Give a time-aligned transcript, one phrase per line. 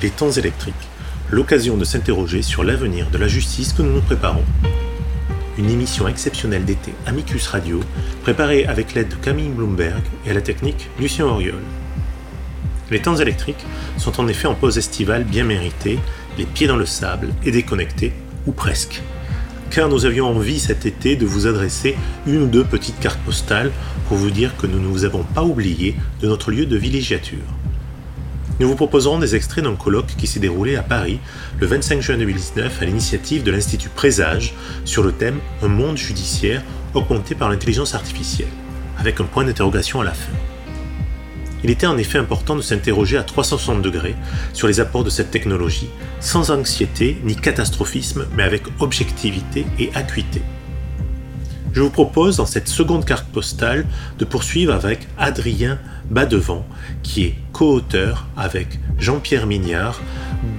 [0.00, 0.74] Les temps électriques,
[1.28, 4.44] l'occasion de s'interroger sur l'avenir de la justice que nous nous préparons.
[5.58, 7.80] Une émission exceptionnelle d'été Amicus Radio,
[8.22, 11.62] préparée avec l'aide de Camille Bloomberg et à la technique Lucien Auriol.
[12.92, 15.98] Les temps électriques sont en effet en pause estivale bien méritée,
[16.38, 18.12] les pieds dans le sable et déconnectés,
[18.46, 19.02] ou presque
[19.70, 21.94] car nous avions envie cet été de vous adresser
[22.26, 23.70] une ou deux petites cartes postales
[24.08, 27.44] pour vous dire que nous ne vous avons pas oublié de notre lieu de villégiature.
[28.60, 31.20] Nous vous proposerons des extraits d'un colloque qui s'est déroulé à Paris
[31.60, 34.52] le 25 juin 2019 à l'initiative de l'Institut Présage
[34.84, 38.48] sur le thème Un monde judiciaire augmenté par l'intelligence artificielle,
[38.98, 40.32] avec un point d'interrogation à la fin.
[41.62, 44.16] Il était en effet important de s'interroger à 360 degrés
[44.52, 50.42] sur les apports de cette technologie, sans anxiété ni catastrophisme, mais avec objectivité et acuité.
[51.72, 53.86] Je vous propose dans cette seconde carte postale
[54.18, 55.78] de poursuivre avec Adrien
[56.10, 56.66] Badevant,
[57.02, 60.00] qui est co-auteur avec Jean-Pierre Mignard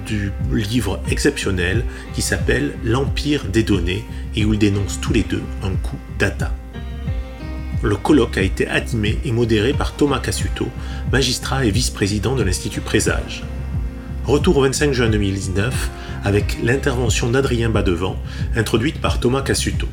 [0.06, 4.04] du livre exceptionnel qui s'appelle L'Empire des données
[4.36, 6.54] et où ils dénoncent tous les deux un coup data.
[7.82, 10.68] Le colloque a été animé et modéré par Thomas Cassuto,
[11.12, 13.42] magistrat et vice-président de l'Institut Présage.
[14.24, 15.90] Retour au 25 juin 2019
[16.24, 18.16] avec l'intervention d'Adrien Badevant,
[18.54, 19.88] introduite par Thomas Cassuto.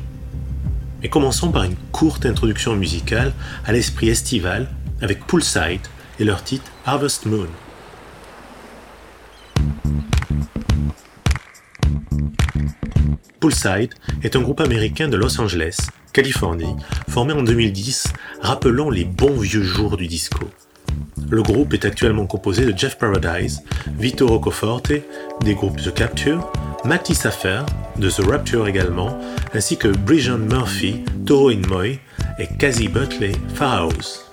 [1.02, 3.32] Mais commençons par une courte introduction musicale
[3.64, 4.68] à l'esprit estival
[5.00, 5.86] avec Poolside
[6.18, 7.48] et leur titre Harvest Moon.
[13.40, 15.78] Poolside est un groupe américain de Los Angeles
[16.12, 16.74] Californie,
[17.08, 18.12] formé en 2010,
[18.42, 20.48] rappelant les bons vieux jours du disco.
[21.30, 23.62] Le groupe est actuellement composé de Jeff Paradise,
[23.98, 24.92] Vito Roccoforte,
[25.42, 26.50] des groupes The Capture,
[26.84, 27.66] Matty Safer,
[27.98, 29.18] de The Rapture également,
[29.52, 31.98] ainsi que Bridget Murphy, Toro In Moy
[32.38, 34.24] et Casey Butley, Pharaohs.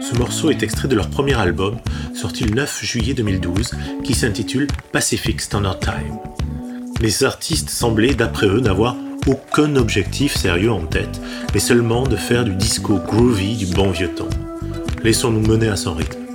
[0.00, 1.76] Ce morceau est extrait de leur premier album,
[2.14, 3.72] sorti le 9 juillet 2012,
[4.04, 6.18] qui s'intitule Pacific Standard Time.
[7.00, 8.96] Les artistes semblaient, d'après eux, n'avoir
[9.26, 11.20] aucun objectif sérieux en tête,
[11.52, 14.47] mais seulement de faire du disco groovy du bon vieux temps.
[15.04, 16.27] Laissons-nous mener à son rythme.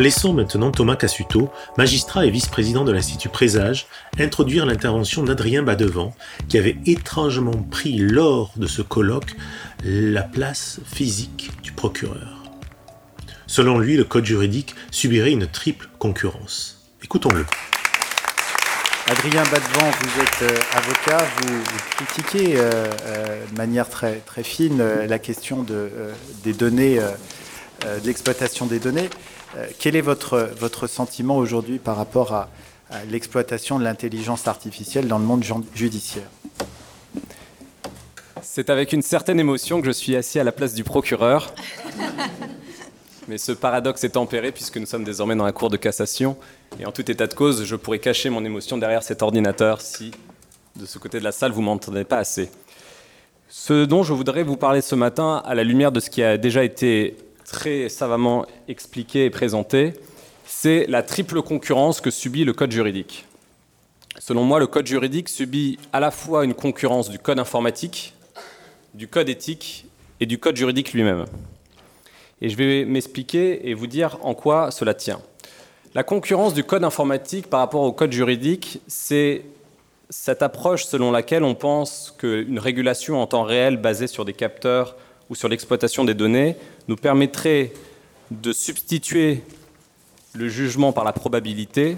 [0.00, 3.86] Laissons maintenant Thomas Cassuto, magistrat et vice-président de l'Institut Présage,
[4.18, 6.14] introduire l'intervention d'Adrien Badevant,
[6.48, 9.34] qui avait étrangement pris lors de ce colloque
[9.84, 12.42] la place physique du procureur.
[13.46, 16.90] Selon lui, le code juridique subirait une triple concurrence.
[17.04, 17.44] Écoutons-le.
[19.06, 25.18] Adrien Badevant, vous êtes euh, avocat, vous, critiquez euh, euh, de manière très, fine la
[25.18, 25.90] question de,
[26.42, 26.98] des données,
[27.86, 29.08] de l'exploitation des données.
[29.56, 32.48] Euh, quel est votre, votre sentiment aujourd'hui par rapport à,
[33.08, 35.44] l'exploitation de l'intelligence artificielle dans le monde
[35.76, 36.28] judiciaire?
[38.42, 41.54] C'est avec une certaine émotion que je suis assis à la place du procureur.
[43.28, 46.36] Mais ce paradoxe est tempéré puisque nous sommes désormais dans la cour de cassation.
[46.80, 50.10] Et en tout état de cause, je pourrais cacher mon émotion derrière cet ordinateur si,
[50.74, 52.50] de ce côté de la salle, vous m'entendez pas assez.
[53.48, 56.38] Ce dont je voudrais vous parler ce matin, à la lumière de ce qui a
[56.38, 57.16] déjà été
[57.50, 59.94] très savamment expliqué et présenté,
[60.44, 63.26] c'est la triple concurrence que subit le code juridique.
[64.18, 68.14] Selon moi, le code juridique subit à la fois une concurrence du code informatique,
[68.94, 69.86] du code éthique
[70.20, 71.24] et du code juridique lui-même.
[72.40, 75.20] Et je vais m'expliquer et vous dire en quoi cela tient.
[75.94, 79.42] La concurrence du code informatique par rapport au code juridique, c'est
[80.08, 84.96] cette approche selon laquelle on pense qu'une régulation en temps réel basée sur des capteurs
[85.30, 86.56] ou sur l'exploitation des données
[86.88, 87.72] nous permettrait
[88.30, 89.42] de substituer
[90.34, 91.96] le jugement par la probabilité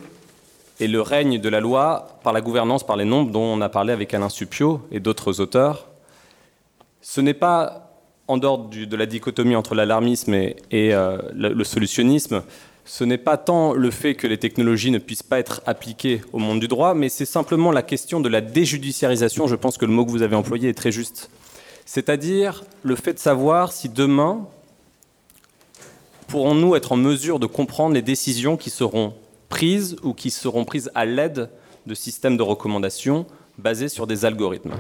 [0.81, 3.69] et le règne de la loi par la gouvernance par les nombres dont on a
[3.69, 5.88] parlé avec Alain Supio et d'autres auteurs.
[7.00, 7.93] Ce n'est pas
[8.29, 12.43] en dehors de la dichotomie entre l'alarmisme et, euh, le, solutionnisme,
[12.84, 16.38] ce n'est pas tant le fait que les technologies ne puissent pas être appliquées au
[16.38, 19.46] monde du droit, mais c'est simplement la question de la déjudiciarisation.
[19.46, 21.31] Je pense que le mot que vous avez employé est très juste.
[21.84, 24.46] C'est-à-dire le fait de savoir si demain,
[26.29, 29.14] pourrons-nous être en mesure de comprendre les décisions qui seront
[29.49, 31.50] prises ou qui seront prises à l'aide
[31.87, 33.26] de systèmes de recommandation
[33.58, 34.75] basés sur des algorithmes.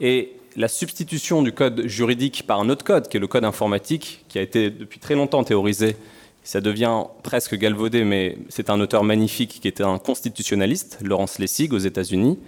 [0.00, 4.24] Et la substitution du code juridique par un autre code, qui est le code informatique,
[4.28, 5.96] qui a été depuis très longtemps théorisé,
[6.44, 11.72] ça devient presque galvaudé, mais c'est un auteur magnifique qui était un constitutionnaliste, Laurence Lessig
[11.72, 12.38] aux États-Unis.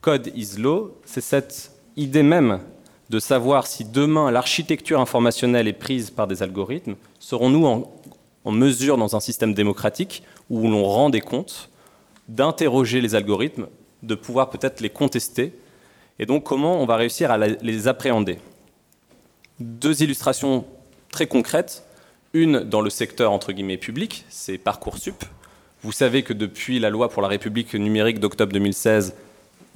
[0.00, 2.60] Code is law, c'est cette idée même
[3.10, 9.16] de savoir si demain l'architecture informationnelle est prise par des algorithmes, serons-nous en, mesure, dans
[9.16, 11.70] un système démocratique où l'on rend des comptes,
[12.28, 13.66] d'interroger les algorithmes,
[14.04, 15.52] de pouvoir peut-être les contester,
[16.20, 18.38] et donc comment on va réussir à les appréhender?
[19.58, 20.64] Deux illustrations
[21.10, 21.84] très concrètes.
[22.32, 25.24] Une dans le secteur entre guillemets public, c'est Parcoursup.
[25.82, 29.14] Vous savez que depuis la loi pour la République numérique d'octobre 2016,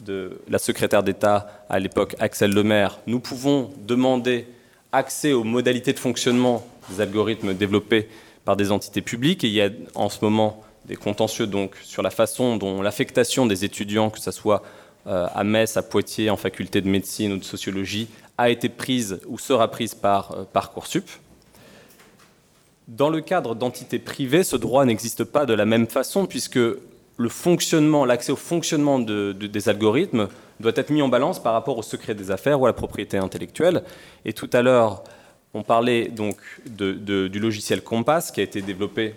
[0.01, 4.47] de la secrétaire d'État à l'époque, Axel Lemaire, nous pouvons demander
[4.93, 8.09] accès aux modalités de fonctionnement des algorithmes développés
[8.45, 9.43] par des entités publiques.
[9.43, 11.49] Il y a en ce moment des contentieux
[11.83, 14.63] sur la façon dont l'affectation des étudiants, que ce soit
[15.07, 18.09] euh, à Metz, à Poitiers, en faculté de médecine ou de sociologie,
[18.39, 21.09] a été prise ou sera prise par euh, Parcoursup.
[22.87, 26.59] Dans le cadre d'entités privées, ce droit n'existe pas de la même façon puisque
[27.19, 30.29] l'accès au fonctionnement des algorithmes
[30.61, 33.17] doit être mis en balance par rapport au secret des affaires ou à la propriété
[33.17, 33.83] intellectuelle.
[34.25, 35.05] Et tout à l'heure,
[35.53, 39.15] on parlait donc du logiciel Compass qui a été développé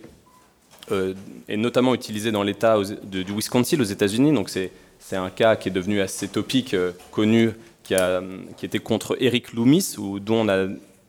[0.92, 1.14] euh,
[1.50, 4.32] et notamment utilisé dans l'État du Wisconsin aux États-Unis.
[4.32, 4.72] Donc c'est
[5.16, 7.52] un cas qui est devenu assez topique, euh, connu,
[7.84, 8.22] qui, a,
[8.56, 10.68] qui, était contre Eric Loomis, dont on a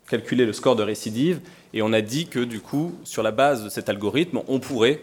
[0.09, 1.41] calculé le score de récidive
[1.75, 5.01] et on a dit que du coup, sur la base de cet algorithme, on pourrait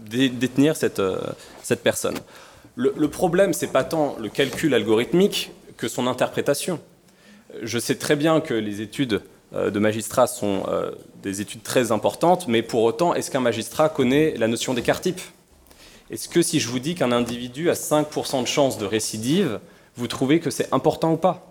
[0.00, 1.18] détenir cette, euh,
[1.62, 2.16] cette personne.
[2.76, 6.80] Le, le problème, c'est pas tant le calcul algorithmique que son interprétation.
[7.62, 9.22] Je sais très bien que les études
[9.52, 10.62] euh, de magistrat sont
[11.22, 15.20] des études très importantes, mais pour autant, est-ce qu'un magistrat connaît la notion d'écart type
[16.10, 19.60] Est-ce que si je vous dis qu'un individu a 5% de chance de récidive,
[19.96, 21.46] vous trouvez que c'est important ou pas?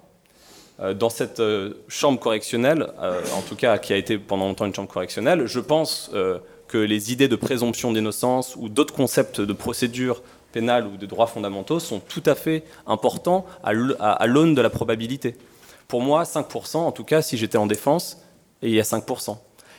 [0.96, 1.42] Dans cette
[1.90, 2.88] chambre correctionnelle,
[3.36, 6.10] en tout cas qui a été pendant longtemps une chambre correctionnelle, je pense
[6.70, 10.22] que les idées de présomption d'innocence ou d'autres concepts de procédure
[10.54, 13.74] pénale ou de droits fondamentaux sont tout à fait importants à
[14.28, 15.36] l'aune de la probabilité.
[15.88, 18.22] Pour moi, 5%, en tout cas, si j'étais en défense,
[18.62, 19.38] et il y a 5%.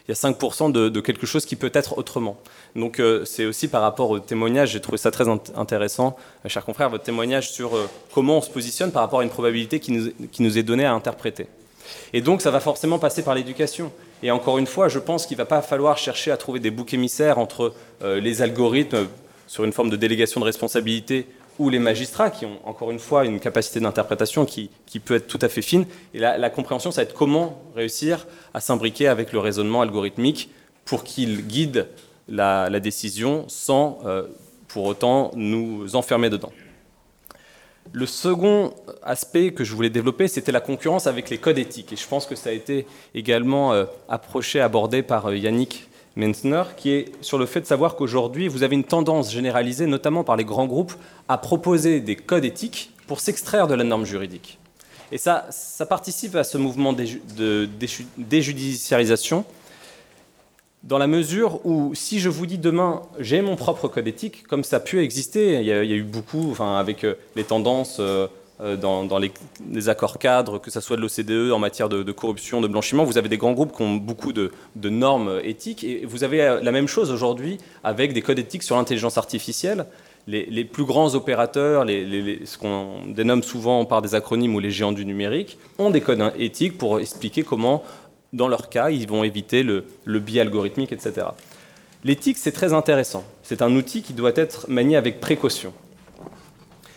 [0.09, 2.37] Il y a 5% de, quelque chose qui peut être autrement.
[2.75, 6.65] Donc euh, c'est aussi par rapport au témoignage, j'ai trouvé ça très intéressant, euh, cher
[6.65, 9.93] confrère, votre témoignage sur euh, comment on se positionne par rapport à une probabilité qui
[9.93, 11.47] nous est donnée à interpréter.
[12.13, 13.93] Et donc ça va forcément passer par l'éducation.
[14.23, 16.71] Et encore une fois, je pense qu'il ne va pas falloir chercher à trouver des
[16.71, 17.73] boucs émissaires entre
[18.03, 19.07] euh, les algorithmes
[19.47, 21.27] sur une forme de délégation de responsabilité
[21.59, 24.71] ou les magistrats qui ont encore une fois une capacité d'interprétation qui,
[25.05, 25.85] peut être tout à fait fine.
[26.15, 30.51] Et la, compréhension, ça va être comment réussir à s'imbriquer avec le raisonnement algorithmique
[30.87, 31.89] pour qu'il guide
[32.29, 34.23] la, décision sans euh,
[34.69, 36.53] pour autant nous enfermer dedans.
[37.93, 41.93] Le second aspect que je voulais développer, c'était la concurrence avec les codes éthiques.
[41.93, 46.63] Et je pense que ça a été également euh, approché, abordé par euh, Yannick Menzner,
[46.77, 50.37] qui est sur le fait de savoir qu'aujourd'hui, vous avez une tendance généralisée, notamment par
[50.37, 50.95] les grands groupes,
[51.29, 54.59] à proposer des codes éthiques pour s'extraire de la norme juridique.
[55.11, 57.69] Et ça, ça participe à ce mouvement de
[58.17, 59.45] déjudiciarisation
[60.83, 64.65] dans la mesure où si je vous dis demain j'ai mon propre code éthique, comme
[64.65, 68.29] ça a pu exister, il y a, eu beaucoup, enfin, avec euh, les tendances euh,
[68.63, 72.69] euh, dans, les, accords cadres, que ce soit de l'OCDE en matière de, corruption, de
[72.69, 74.53] blanchiment, vous avez des grands groupes qui ont beaucoup de,
[74.85, 79.17] normes éthiques, et vous avez la même chose aujourd'hui avec des codes éthiques sur l'intelligence
[79.17, 79.87] artificielle.
[80.27, 85.07] Les, plus grands opérateurs, ce qu'on dénomme souvent par des acronymes ou les géants du
[85.07, 87.83] numérique, ont des codes éthiques pour expliquer comment
[88.33, 91.29] dans leur cas, ils vont éviter le, biais algorithmique, etc.
[92.05, 93.25] L'éthique, c'est très intéressant.
[93.43, 95.73] C'est un outil qui doit être manié avec précaution.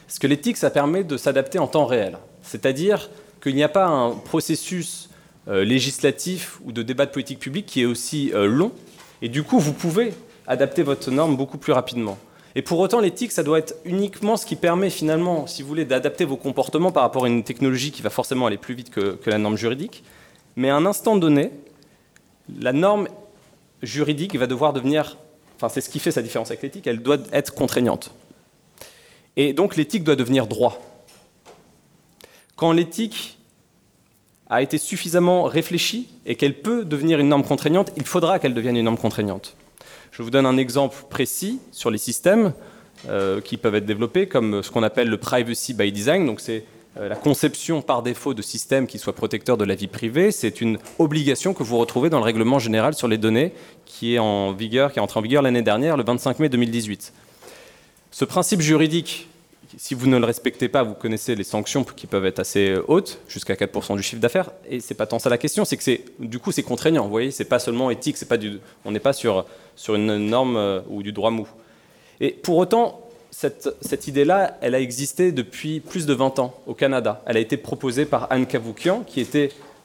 [0.07, 2.17] Parce que l'éthique, ça permet de s'adapter en temps réel.
[2.41, 3.09] C'est-à-dire
[3.41, 5.09] qu'il n'y a pas un processus
[5.47, 8.71] euh, législatif ou de débat de politique publique qui est aussi euh, long.
[9.21, 10.13] Et du coup, vous pouvez
[10.47, 12.17] adapter votre norme beaucoup plus rapidement.
[12.55, 15.85] Et pour autant, l'éthique, ça doit être uniquement ce qui permet finalement, si vous voulez,
[15.85, 19.17] d'adapter vos comportements par rapport à une technologie qui va forcément aller plus vite que,
[19.25, 20.03] la norme juridique.
[20.55, 21.51] Mais à un instant donné,
[22.59, 23.07] la norme
[23.81, 25.17] juridique va devoir devenir,
[25.55, 28.13] enfin c'est ce qui fait sa différence avec l'éthique, elle doit être contraignante.
[29.35, 30.81] Et donc l'éthique doit devenir droit.
[32.55, 33.39] Quand l'éthique
[34.49, 38.77] a été suffisamment réfléchie et qu'elle peut devenir une norme contraignante, il faudra qu'elle devienne
[38.77, 39.55] une norme contraignante.
[40.11, 42.53] Je vous donne un exemple précis sur les systèmes
[43.09, 46.27] euh, qui peuvent être développés, comme ce qu'on appelle le privacy by design.
[46.27, 46.65] Donc c'est
[46.95, 50.31] la conception par défaut de systèmes qui soient protecteurs de la vie privée.
[50.31, 53.53] C'est une obligation que vous retrouvez dans le règlement général sur les données
[53.85, 57.13] qui est en vigueur, qui est entré en vigueur l'année dernière, le 25 mai 2018.
[58.11, 59.27] Ce principe juridique
[59.77, 63.19] si vous ne le respectez pas, vous connaissez les sanctions qui peuvent être assez hautes,
[63.27, 64.51] jusqu'à 4% du chiffre d'affaires.
[64.69, 67.03] Et c'est pas tant ça la question, c'est que c'est, du coup, c'est contraignant.
[67.03, 69.45] Vous voyez, c'est pas seulement éthique, c'est pas du, on n'est pas sur,
[69.75, 71.47] sur une norme euh, ou du droit mou.
[72.19, 73.02] Et pour autant,
[73.33, 77.21] cette, idée-là, elle a existé depuis plus de 20 ans au Canada.
[77.25, 79.03] Elle a été proposée par Anne Cavoukian,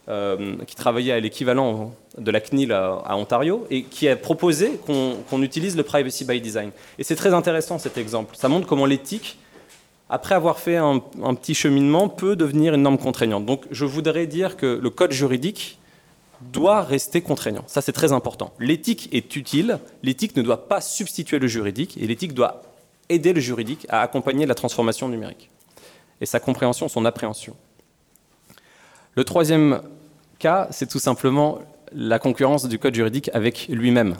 [0.08, 5.42] euh, qui travaillait à l'équivalent de la CNIL à, Ontario, et qui a proposé qu'on
[5.42, 6.70] utilise le privacy by design.
[6.98, 8.36] Et c'est très intéressant cet exemple.
[8.36, 9.38] Ça montre comment l'éthique
[10.10, 11.00] après avoir fait un,
[11.34, 13.44] petit cheminement, peut devenir une norme contraignante.
[13.44, 15.78] Donc je voudrais dire que le code juridique
[16.40, 17.64] doit rester contraignant.
[17.66, 18.54] Ça, c'est très important.
[18.58, 22.62] L'éthique est utile, l'éthique ne doit pas substituer le juridique, et l'éthique doit
[23.08, 25.50] aider le juridique à accompagner la transformation numérique,
[26.20, 27.56] et sa compréhension, son appréhension.
[29.14, 29.82] Le troisième
[30.38, 31.58] cas, c'est tout simplement
[31.92, 34.16] la concurrence du code juridique avec lui-même.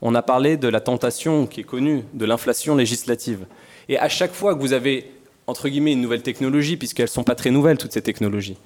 [0.00, 3.46] On a parlé de la tentation qui est connue, de l'inflation législative.
[3.88, 5.10] Et à chaque fois que vous avez,
[5.46, 8.56] entre guillemets, une nouvelle technologie, puisqu'elles ne sont pas très nouvelles, toutes ces technologies,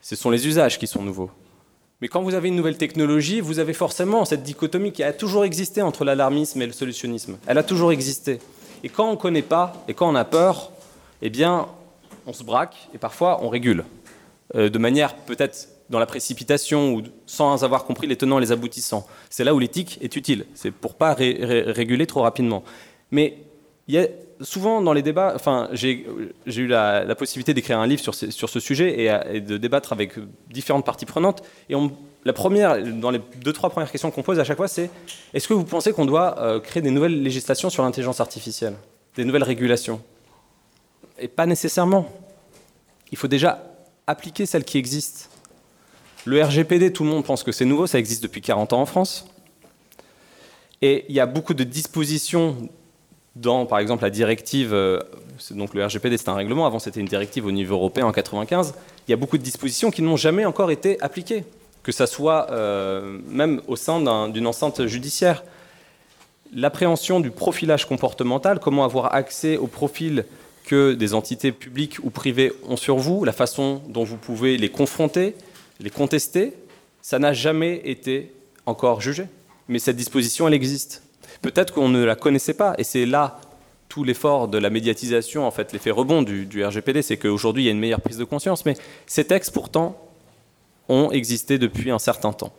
[0.00, 1.30] ce sont les usages qui sont nouveaux.
[2.02, 5.44] Mais quand vous avez une nouvelle technologie, vous avez forcément cette dichotomie qui a toujours
[5.44, 7.38] existé entre l'alarmisme et le solutionnisme.
[7.46, 8.40] Elle a toujours existé.
[8.82, 10.72] Et quand on ne connaît pas, et quand on a peur,
[11.22, 11.68] eh bien,
[12.26, 13.84] on se braque et parfois on régule.
[14.56, 18.50] Euh, de manière peut-être dans la précipitation ou sans avoir compris les tenants et les
[18.50, 19.06] aboutissants.
[19.30, 20.46] C'est là où l'éthique est utile.
[20.54, 22.64] C'est pour pas réguler trop rapidement.
[23.12, 23.38] Mais
[23.86, 24.08] il y a
[24.42, 26.06] souvent dans les débats, enfin, j'ai
[26.46, 30.14] eu la, possibilité d'écrire un livre sur, ce sujet et, de débattre avec
[30.50, 31.42] différentes parties prenantes.
[31.68, 31.74] Et
[32.24, 34.90] la première, dans les deux, trois premières questions qu'on pose à chaque fois, c'est
[35.34, 38.74] est-ce que vous pensez qu'on doit euh, créer des nouvelles législations sur l'intelligence artificielle?
[39.16, 40.00] Des nouvelles régulations?
[41.18, 42.08] Et pas nécessairement.
[43.10, 43.62] Il faut déjà
[44.06, 45.28] appliquer celles qui existent.
[46.24, 48.86] Le RGPD, tout le monde pense que c'est nouveau, ça existe depuis 40 ans en
[48.86, 49.26] France.
[50.80, 52.68] Et il y a beaucoup de dispositions
[53.36, 55.00] dans, par exemple, la directive, euh,
[55.50, 58.74] donc le RGPD c'est un règlement, avant c'était une directive au niveau européen en 95,
[59.06, 61.44] il y a beaucoup de dispositions qui n'ont jamais encore été appliquées,
[61.82, 65.44] que ça soit euh, même au sein d'une enceinte judiciaire.
[66.54, 70.26] L'appréhension du profilage comportemental, comment avoir accès au profil
[70.66, 74.68] que des entités publiques ou privées ont sur vous, la façon dont vous pouvez les
[74.68, 75.34] confronter,
[75.80, 76.52] les contester,
[77.00, 78.32] ça n'a jamais été
[78.66, 79.24] encore jugé.
[79.68, 81.02] Mais cette disposition, elle existe.
[81.42, 83.40] Peut-être qu'on ne la connaissait pas, et c'est là
[83.88, 87.68] tout l'effort de la médiatisation, en fait, l'effet rebond du, RGPD, c'est qu'aujourd'hui il y
[87.68, 88.74] a une meilleure prise de conscience, mais
[89.06, 89.98] ces textes pourtant
[90.88, 92.52] ont existé depuis un certain temps.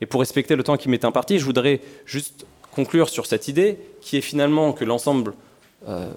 [0.00, 3.78] Et pour respecter le temps qui m'est imparti, je voudrais juste conclure sur cette idée
[4.00, 5.34] qui est finalement que l'ensemble
[5.88, 6.10] euh,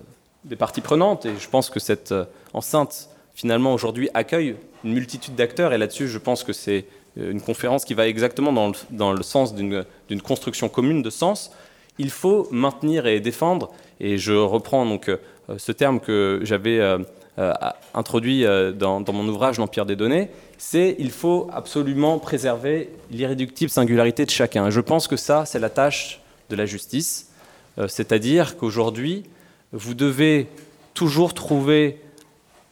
[0.45, 5.35] des parties prenantes, et je pense que cette euh, enceinte finalement aujourd'hui accueille une multitude
[5.35, 6.85] d'acteurs, et là-dessus je pense que c'est
[7.17, 9.83] euh, une conférence qui va exactement dans le, dans le sens d'une
[10.23, 11.51] construction commune de sens,
[11.97, 15.17] il faut maintenir et défendre, et je reprends donc euh,
[15.57, 16.99] ce terme que j'avais euh,
[17.39, 17.53] euh,
[17.93, 24.29] introduit dans, mon ouvrage L'Empire des données, c'est il faut absolument préserver l'irréductible singularité de
[24.31, 24.69] chacun.
[24.69, 27.31] Je pense que ça, c'est la tâche de la justice,
[27.87, 29.23] c'est-à-dire qu'aujourd'hui,
[29.73, 30.47] vous devez
[30.93, 31.99] toujours trouver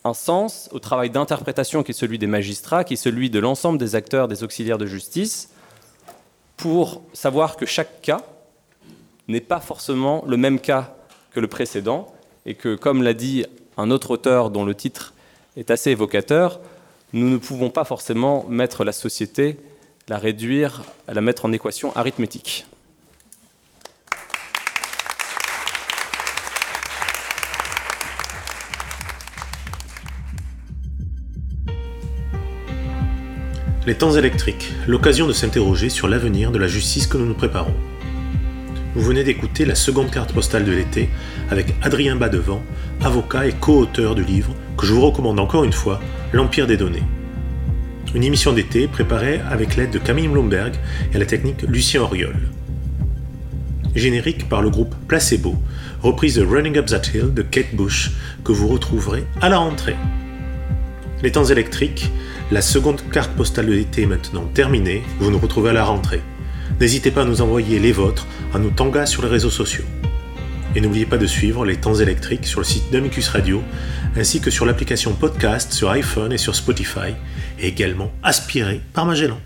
[0.06, 3.78] un sens au travail d'interprétation qui est celui des magistrats, qui est celui de l'ensemble
[3.78, 5.50] des acteurs, des auxiliaires de justice,
[6.56, 8.22] pour savoir que chaque cas
[9.28, 10.96] n'est pas forcément le même cas
[11.32, 12.14] que le précédent,
[12.46, 13.46] et que, comme l'a dit
[13.78, 15.14] un autre auteur dont le titre
[15.58, 16.60] est assez évocateur,
[17.14, 19.58] nous ne pouvons pas forcément mettre la société,
[20.08, 22.66] la réduire, la mettre en équation arithmétique.
[33.86, 37.74] Les temps électriques, l'occasion de s'interroger sur l'avenir de la justice que nous nous préparons.
[38.96, 41.10] Vous venez d'écouter la seconde carte postale de l'été
[41.50, 42.62] avec Adrien Badevant,
[43.02, 46.00] avocat et co-auteur du livre que je vous recommande encore une fois,
[46.32, 47.04] L'Empire des données.
[48.14, 50.74] Une émission d'été préparée avec l'aide de Camille Blomberg
[51.14, 52.36] et la technique Lucien Auriol.
[53.96, 55.56] générique par le groupe Placebo,
[56.02, 58.12] reprise de Running Up That Hill de Kate Bush,
[58.44, 59.96] que vous retrouverez à la rentrée.
[61.22, 62.12] Les temps électriques,
[62.52, 66.22] la seconde carte postale de l'été est maintenant terminée, vous nous retrouvez à la rentrée.
[66.80, 69.86] N'hésitez pas à nous envoyer les vôtres, à nous tangas sur les réseaux sociaux.
[70.76, 73.62] Et n'oubliez pas de suivre les temps électriques sur le site d'Amicus Radio,
[74.16, 77.14] ainsi que sur l'application podcast sur iPhone et sur Spotify,
[77.60, 79.40] et également aspiré par Magellan.